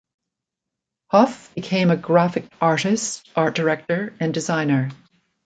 [1.11, 4.89] Hough became a graphic artist, art director and designer.